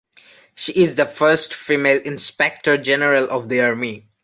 She 0.55 0.71
is 0.71 0.95
the 0.95 1.05
first 1.05 1.53
female 1.53 2.01
Inspector 2.01 2.75
General 2.77 3.29
of 3.29 3.49
the 3.49 3.61
Army. 3.61 4.07